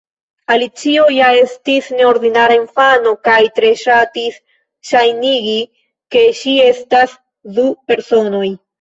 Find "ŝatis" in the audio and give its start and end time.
3.83-4.41